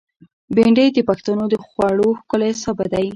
[0.55, 3.07] بېنډۍ د پښتنو خوړو ښکلی سابه دی